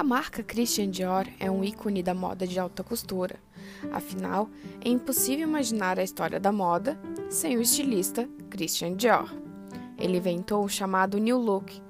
[0.00, 3.38] A marca Christian Dior é um ícone da moda de alta costura.
[3.92, 4.48] Afinal,
[4.82, 9.30] é impossível imaginar a história da moda sem o estilista Christian Dior.
[9.98, 11.82] Ele inventou o chamado New Look,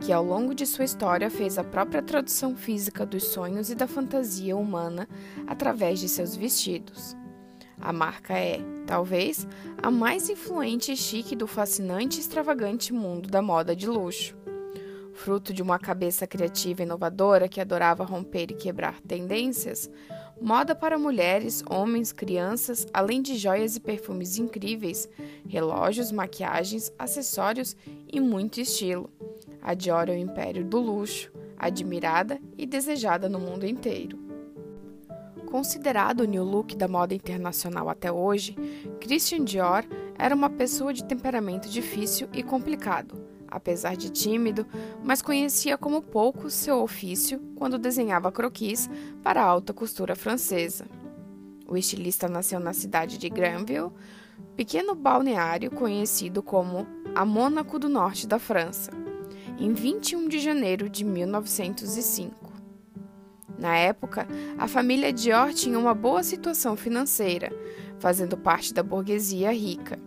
[0.00, 3.86] que ao longo de sua história fez a própria tradução física dos sonhos e da
[3.86, 5.06] fantasia humana
[5.46, 7.14] através de seus vestidos.
[7.78, 9.46] A marca é, talvez,
[9.82, 14.39] a mais influente e chique do fascinante e extravagante mundo da moda de luxo
[15.20, 19.90] fruto de uma cabeça criativa e inovadora que adorava romper e quebrar tendências,
[20.40, 25.06] moda para mulheres, homens, crianças, além de joias e perfumes incríveis,
[25.46, 27.76] relógios, maquiagens, acessórios
[28.10, 29.10] e muito estilo.
[29.60, 34.18] A Dior é o império do luxo, admirada e desejada no mundo inteiro.
[35.50, 38.56] Considerado o new look da moda internacional até hoje,
[39.00, 39.84] Christian Dior
[40.18, 43.19] era uma pessoa de temperamento difícil e complicado
[43.50, 44.66] apesar de tímido,
[45.02, 48.88] mas conhecia como pouco seu ofício quando desenhava croquis
[49.22, 50.86] para a alta costura francesa.
[51.66, 53.90] O estilista nasceu na cidade de Granville,
[54.56, 58.90] pequeno balneário conhecido como a Mônaco do Norte da França,
[59.58, 62.50] em 21 de janeiro de 1905.
[63.58, 67.52] Na época, a família Dior tinha uma boa situação financeira,
[67.98, 69.98] fazendo parte da burguesia rica.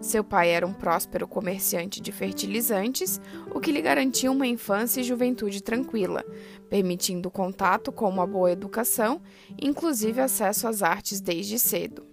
[0.00, 3.20] Seu pai era um próspero comerciante de fertilizantes,
[3.54, 6.24] o que lhe garantia uma infância e juventude tranquila,
[6.70, 9.20] permitindo contato com uma boa educação,
[9.60, 12.06] inclusive acesso às artes desde cedo.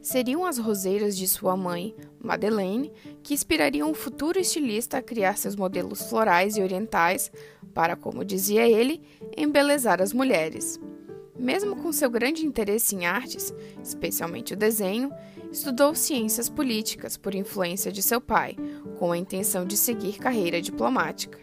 [0.00, 2.90] Seriam as roseiras de sua mãe, Madeleine,
[3.22, 7.30] que inspirariam o futuro estilista a criar seus modelos florais e orientais
[7.74, 9.02] para, como dizia ele,
[9.36, 10.80] embelezar as mulheres.
[11.38, 15.12] Mesmo com seu grande interesse em artes, especialmente o desenho,
[15.52, 18.56] estudou ciências políticas por influência de seu pai,
[18.98, 21.38] com a intenção de seguir carreira diplomática.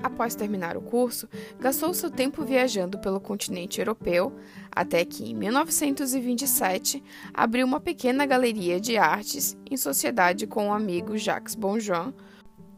[0.00, 4.32] Após terminar o curso, gastou seu tempo viajando pelo continente europeu,
[4.70, 7.02] até que, em 1927,
[7.34, 12.14] abriu uma pequena galeria de artes em sociedade com o amigo Jacques Bonjour,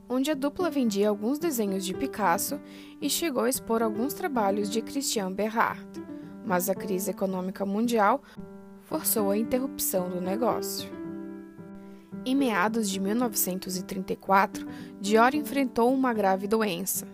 [0.09, 2.59] onde a dupla vendia alguns desenhos de Picasso
[2.99, 5.87] e chegou a expor alguns trabalhos de Christian Berard
[6.45, 8.23] mas a crise econômica mundial
[8.91, 10.91] forçou a interrupção do negócio.
[12.27, 14.67] Em meados de 1934,
[15.01, 17.07] Dior enfrentou uma grave doença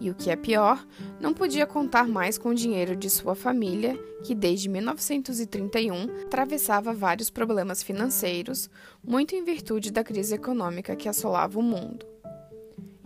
[0.00, 0.86] e, o que é pior,
[1.20, 7.30] não podia contar mais com o dinheiro de sua família, que desde 1931 atravessava vários
[7.30, 8.70] problemas financeiros,
[9.02, 12.13] muito em virtude da crise econômica que assolava o mundo.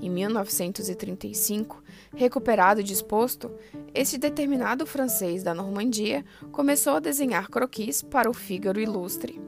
[0.01, 1.83] Em 1935,
[2.15, 3.51] recuperado e disposto,
[3.93, 9.41] este determinado francês da Normandia começou a desenhar croquis para o Figaro Ilustre,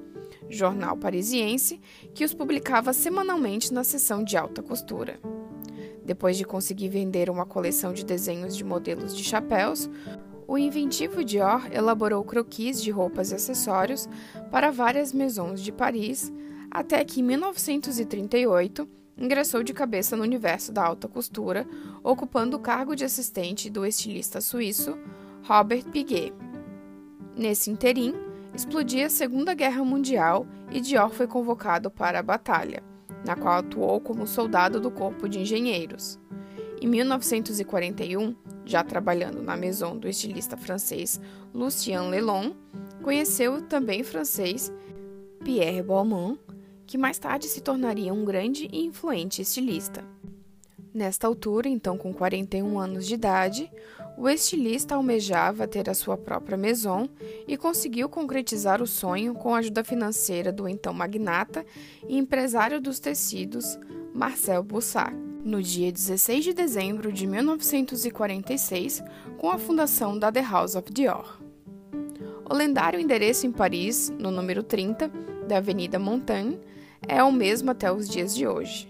[0.49, 1.81] jornal parisiense
[2.13, 5.21] que os publicava semanalmente na seção de alta costura.
[6.05, 9.89] Depois de conseguir vender uma coleção de desenhos de modelos de chapéus,
[10.49, 14.09] o inventivo Dior elaborou croquis de roupas e acessórios
[14.51, 16.33] para várias maisons de Paris,
[16.69, 18.89] até que em 1938
[19.21, 21.67] ingressou de cabeça no universo da alta costura,
[22.03, 24.99] ocupando o cargo de assistente do estilista suíço
[25.43, 26.33] Robert Piguet.
[27.37, 28.15] Nesse interim,
[28.55, 32.83] explodia a Segunda Guerra Mundial e Dior foi convocado para a batalha,
[33.27, 36.19] na qual atuou como soldado do Corpo de Engenheiros.
[36.81, 41.21] Em 1941, já trabalhando na maison do estilista francês
[41.53, 42.53] Lucien Lelon,
[43.03, 44.73] conheceu também francês
[45.45, 46.39] Pierre Balmain,
[46.91, 50.05] que mais tarde se tornaria um grande e influente estilista.
[50.93, 53.71] Nesta altura, então com 41 anos de idade,
[54.19, 57.09] o estilista almejava ter a sua própria maison
[57.47, 61.65] e conseguiu concretizar o sonho com a ajuda financeira do então magnata
[62.09, 63.79] e empresário dos tecidos,
[64.13, 65.15] Marcel Boussac,
[65.45, 69.01] no dia 16 de dezembro de 1946,
[69.39, 71.41] com a fundação da The House of Dior.
[72.51, 75.09] O lendário endereço em Paris, no número 30
[75.47, 76.59] da Avenida Montaigne,
[77.11, 78.89] é o mesmo até os dias de hoje.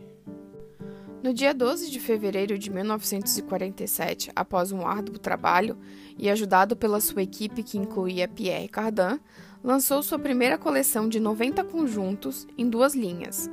[1.22, 5.78] No dia 12 de fevereiro de 1947, após um árduo trabalho
[6.18, 9.18] e ajudado pela sua equipe que incluía Pierre Cardin,
[9.64, 13.48] lançou sua primeira coleção de 90 conjuntos em duas linhas: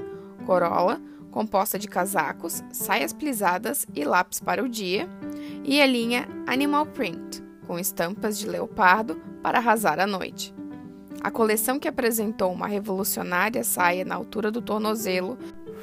[0.46, 5.08] Corolla, composta de casacos, saias plisadas e lápis para o dia,
[5.64, 10.54] e a linha Animal Print, com estampas de leopardo para arrasar a noite.
[11.22, 15.38] A coleção que apresentou uma revolucionária saia na altura do tornozelo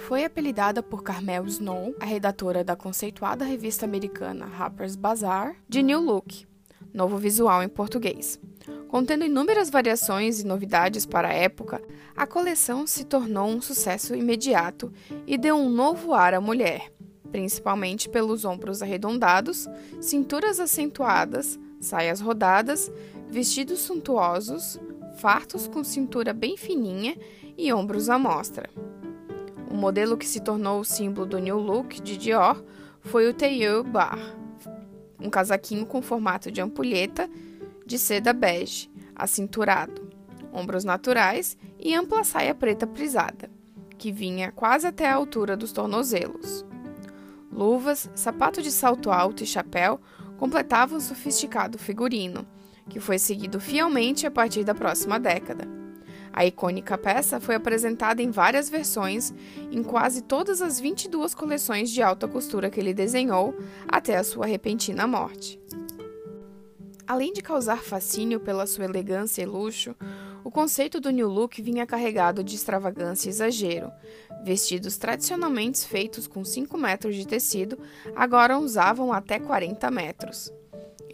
[0.07, 6.01] foi apelidada por Carmel Snow, a redatora da conceituada revista americana Harper's Bazaar, de New
[6.01, 6.47] Look,
[6.93, 8.41] novo visual em português.
[8.89, 11.83] Contendo inúmeras variações e novidades para a época,
[12.17, 14.93] a coleção se tornou um sucesso imediato
[15.27, 16.93] e deu um novo ar à mulher,
[17.33, 19.69] principalmente pelos ombros arredondados,
[20.01, 22.91] cinturas acentuadas, saias rodadas,
[23.29, 24.79] vestidos suntuosos,
[25.17, 27.17] fartos com cintura bem fininha
[27.57, 28.69] e ombros à mostra.
[29.71, 32.63] O modelo que se tornou o símbolo do New Look de Dior
[33.01, 34.19] foi o Tailleur Bar,
[35.21, 37.29] um casaquinho com formato de ampulheta
[37.87, 40.09] de seda bege, acinturado,
[40.53, 43.51] ombros naturais e ampla saia preta prisada,
[43.99, 46.65] que vinha quase até a altura dos tornozelos.
[47.51, 50.01] Luvas, sapato de salto alto e chapéu
[50.37, 52.47] completavam o sofisticado figurino,
[52.89, 55.67] que foi seguido fielmente a partir da próxima década.
[56.33, 59.33] A icônica peça foi apresentada em várias versões
[59.71, 63.55] em quase todas as 22 coleções de alta costura que ele desenhou
[63.87, 65.61] até a sua repentina morte.
[67.07, 69.95] Além de causar fascínio pela sua elegância e luxo,
[70.43, 73.93] o conceito do New Look vinha carregado de extravagância e exagero.
[74.43, 77.79] Vestidos tradicionalmente feitos com 5 metros de tecido
[78.17, 80.53] agora usavam até 40 metros.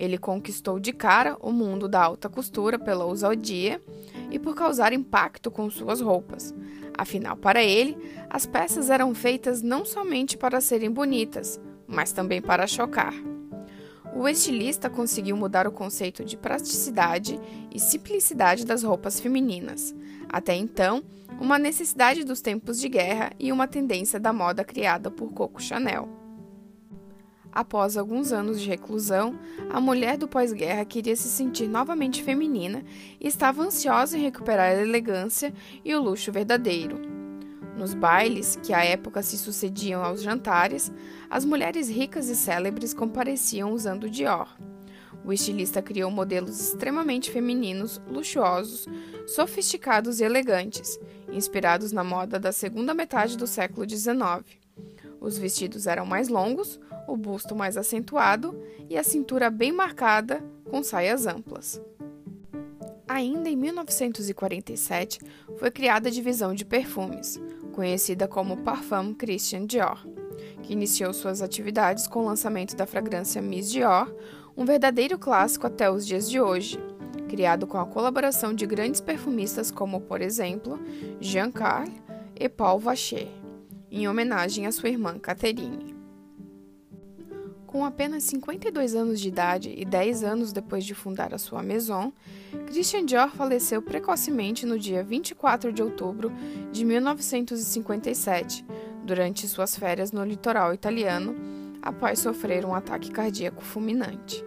[0.00, 3.82] Ele conquistou de cara o mundo da alta costura pela ousadia
[4.31, 6.55] e por causar impacto com suas roupas.
[6.97, 7.99] Afinal, para ele,
[8.31, 13.12] as peças eram feitas não somente para serem bonitas, mas também para chocar.
[14.17, 17.38] O estilista conseguiu mudar o conceito de praticidade
[17.70, 19.94] e simplicidade das roupas femininas.
[20.31, 21.03] Até então,
[21.38, 26.19] uma necessidade dos tempos de guerra e uma tendência da moda criada por Coco Chanel.
[27.52, 29.38] Após alguns anos de reclusão,
[29.70, 32.85] a mulher do pós-guerra queria se sentir novamente feminina
[33.20, 35.52] e estava ansiosa em recuperar a elegância
[35.85, 37.00] e o luxo verdadeiro.
[37.76, 40.93] Nos bailes, que à época se sucediam aos jantares,
[41.29, 44.49] as mulheres ricas e célebres compareciam usando Dior.
[45.25, 48.87] O estilista criou modelos extremamente femininos, luxuosos,
[49.26, 50.99] sofisticados e elegantes,
[51.32, 54.44] inspirados na moda da segunda metade do século XIX.
[55.20, 58.56] Os vestidos eram mais longos, o busto mais acentuado
[58.88, 61.80] e a cintura bem marcada, com saias amplas.
[63.08, 65.18] Ainda em 1947,
[65.58, 67.40] foi criada a divisão de perfumes,
[67.72, 70.06] conhecida como Parfum Christian Dior,
[70.62, 74.14] que iniciou suas atividades com o lançamento da fragrância Miss Dior,
[74.56, 76.78] um verdadeiro clássico até os dias de hoje,
[77.28, 80.78] criado com a colaboração de grandes perfumistas como, por exemplo,
[81.20, 81.88] Jean Carl
[82.38, 83.28] e Paul Vacher,
[83.90, 86.00] em homenagem à sua irmã Catherine.
[87.70, 92.12] Com apenas 52 anos de idade e 10 anos depois de fundar a sua maison,
[92.67, 96.32] Christian Dior faleceu precocemente no dia 24 de outubro
[96.72, 98.67] de 1957,
[99.05, 101.37] durante suas férias no litoral italiano,
[101.81, 104.44] após sofrer um ataque cardíaco fulminante.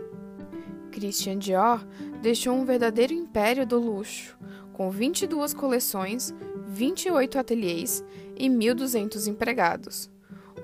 [0.91, 1.81] Christian Dior
[2.21, 4.37] deixou um verdadeiro império do luxo,
[4.73, 6.35] com 22 coleções,
[6.67, 8.03] 28 ateliês
[8.35, 10.11] e 1.200 empregados.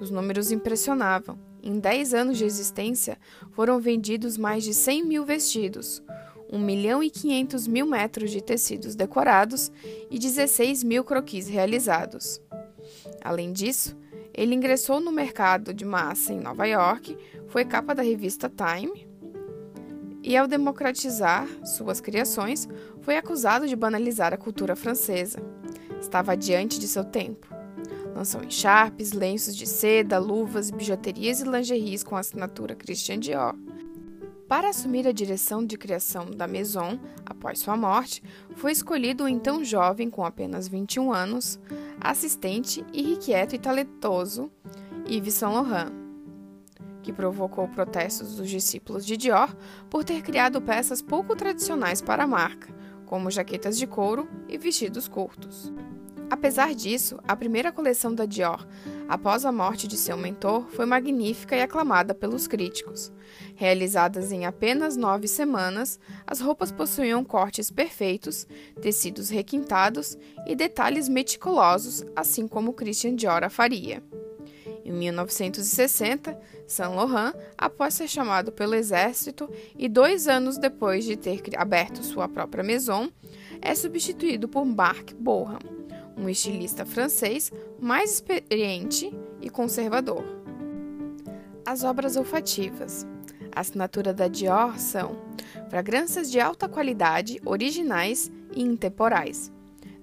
[0.02, 3.18] Os números impressionavam em 10 anos de existência,
[3.52, 6.02] foram vendidos mais de 100 mil vestidos,
[6.52, 9.72] 1 milhão e 500 mil metros de tecidos decorados
[10.10, 12.42] e 16 mil croquis realizados.
[13.22, 13.96] Além disso,
[14.34, 17.18] ele ingressou no mercado de massa em Nova York,
[17.48, 19.08] foi capa da revista Time
[20.24, 22.68] e, ao democratizar suas criações,
[23.02, 25.40] foi acusado de banalizar a cultura francesa.
[26.00, 27.49] Estava diante de seu tempo.
[28.20, 33.56] Lançou encharpes, lenços de seda, luvas, bijuterias e lingeries com assinatura Christian Dior.
[34.46, 38.22] Para assumir a direção de criação da Maison após sua morte,
[38.58, 41.58] foi escolhido o então jovem, com apenas 21 anos,
[41.98, 44.52] assistente, irrequieto e talentoso
[45.10, 45.94] Yves Saint Laurent,
[47.02, 49.56] que provocou protestos dos discípulos de Dior
[49.90, 52.68] por ter criado peças pouco tradicionais para a marca,
[53.06, 55.72] como jaquetas de couro e vestidos curtos.
[56.30, 58.66] Apesar disso, a primeira coleção da Dior,
[59.08, 63.12] após a morte de seu mentor, foi magnífica e aclamada pelos críticos.
[63.56, 68.48] Realizadas em apenas nove semanas, as roupas possuíam cortes perfeitos,
[68.80, 74.04] tecidos requintados e detalhes meticulosos, assim como Christian Dior a faria.
[74.86, 81.42] Em 1960, Saint Laurent, após ser chamado pelo exército e dois anos depois de ter
[81.58, 83.10] aberto sua própria maison,
[83.62, 85.79] é substituído por Marc Boham
[86.20, 89.12] um estilista francês mais experiente
[89.42, 90.24] e conservador.
[91.66, 93.08] As obras olfativas.
[93.56, 95.16] A assinatura da Dior são
[95.70, 99.52] fragrâncias de alta qualidade, originais e intemporais.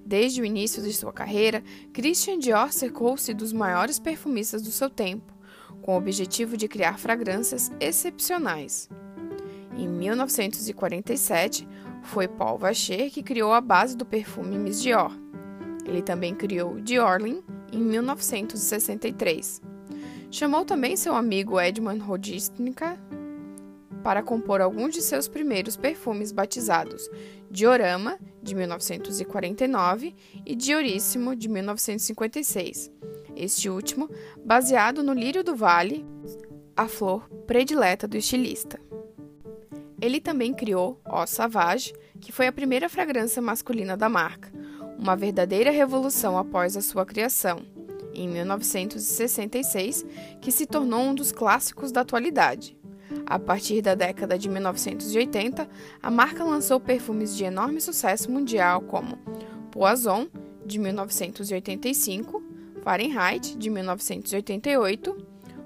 [0.04, 5.34] Desde o início de sua carreira, Christian Dior cercou-se dos maiores perfumistas do seu tempo,
[5.82, 8.88] com o objetivo de criar fragrâncias excepcionais.
[9.76, 11.68] Em 1947,
[12.02, 15.25] foi Paul Vacher que criou a base do perfume Miss Dior.
[15.86, 19.62] Ele também criou Diorlin em 1963.
[20.30, 22.98] Chamou também seu amigo Edmund Rodisnica
[24.02, 27.08] para compor alguns de seus primeiros perfumes batizados
[27.50, 30.14] Diorama, de 1949,
[30.44, 32.90] e Dioríssimo, de 1956.
[33.34, 34.10] Este último,
[34.44, 36.04] baseado no lírio do vale,
[36.76, 38.80] a flor predileta do estilista.
[40.00, 44.52] Ele também criou Eau Savage, que foi a primeira fragrância masculina da marca,
[44.98, 47.62] uma verdadeira revolução após a sua criação,
[48.14, 50.04] em 1966,
[50.40, 52.76] que se tornou um dos clássicos da atualidade.
[53.26, 55.68] A partir da década de 1980,
[56.02, 59.18] a marca lançou perfumes de enorme sucesso mundial como
[59.70, 60.28] Poison,
[60.64, 62.42] de 1985,
[62.82, 65.16] Fahrenheit, de 1988,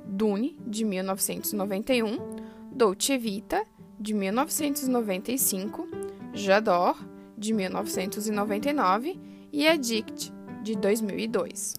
[0.04, 2.18] Dune, de 1991,
[2.72, 3.64] Dolce Vita,
[3.98, 5.88] de 1995,
[6.32, 6.98] J'adore,
[7.40, 9.18] de 1999
[9.50, 10.30] e Addict,
[10.62, 11.74] de 2002.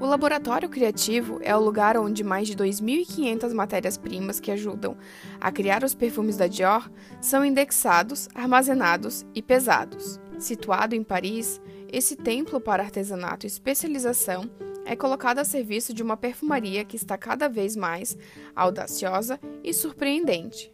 [0.00, 4.96] O laboratório criativo é o lugar onde mais de 2.500 matérias-primas que ajudam
[5.40, 6.88] a criar os perfumes da Dior
[7.20, 10.20] são indexados, armazenados e pesados.
[10.38, 11.60] Situado em Paris,
[11.92, 14.48] esse templo para artesanato e especialização
[14.84, 18.16] é colocado a serviço de uma perfumaria que está cada vez mais
[18.54, 20.72] audaciosa e surpreendente.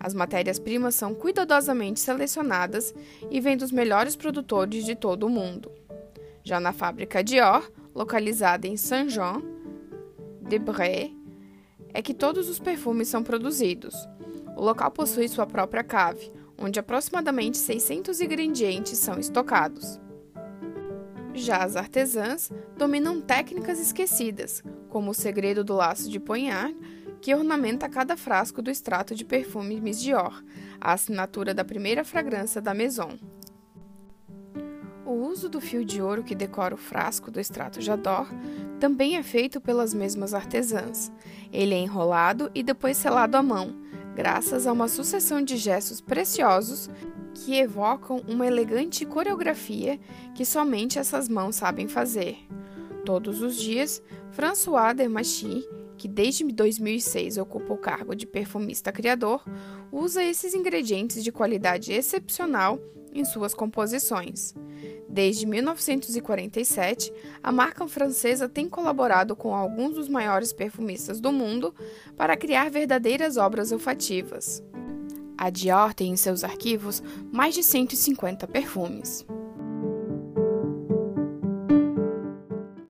[0.00, 2.94] As matérias-primas são cuidadosamente selecionadas
[3.30, 5.72] e vêm dos melhores produtores de todo o mundo.
[6.44, 11.16] Já na fábrica Dior, localizada em Saint-Jean-de-Bray,
[11.92, 13.94] é que todos os perfumes são produzidos.
[14.56, 20.00] O local possui sua própria cave, onde aproximadamente 600 ingredientes são estocados.
[21.34, 26.72] Já as artesãs dominam técnicas esquecidas, como o segredo do laço de ponhar,
[27.20, 30.42] que ornamenta cada frasco do extrato de perfume Miss Dior,
[30.80, 33.18] a assinatura da primeira fragrância da Maison.
[35.04, 38.28] O uso do fio de ouro que decora o frasco do extrato Jador
[38.78, 41.10] também é feito pelas mesmas artesãs.
[41.52, 43.74] Ele é enrolado e depois selado à mão,
[44.14, 46.90] graças a uma sucessão de gestos preciosos
[47.34, 49.98] que evocam uma elegante coreografia
[50.34, 52.36] que somente essas mãos sabem fazer.
[53.04, 55.64] Todos os dias, François Dermachy
[55.98, 59.44] que desde 2006 ocupa o cargo de perfumista criador,
[59.92, 62.78] usa esses ingredientes de qualidade excepcional
[63.12, 64.54] em suas composições.
[65.08, 67.12] Desde 1947,
[67.42, 71.74] a marca francesa tem colaborado com alguns dos maiores perfumistas do mundo
[72.16, 74.62] para criar verdadeiras obras olfativas.
[75.36, 77.02] A Dior tem em seus arquivos
[77.32, 79.26] mais de 150 perfumes.